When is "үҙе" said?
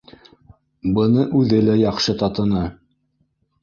1.43-1.61